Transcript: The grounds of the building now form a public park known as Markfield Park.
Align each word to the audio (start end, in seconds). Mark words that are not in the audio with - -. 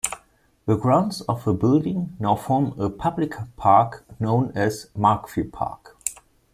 The 0.65 0.77
grounds 0.77 1.21
of 1.29 1.45
the 1.45 1.53
building 1.53 2.15
now 2.19 2.35
form 2.35 2.73
a 2.79 2.89
public 2.89 3.35
park 3.55 4.03
known 4.19 4.51
as 4.55 4.89
Markfield 4.97 5.51
Park. 5.53 5.95